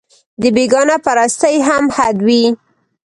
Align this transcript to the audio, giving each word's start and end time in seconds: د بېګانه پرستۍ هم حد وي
د 0.41 0.43
بېګانه 0.55 0.95
پرستۍ 1.05 1.55
هم 1.67 1.83
حد 1.95 2.17
وي 2.27 2.43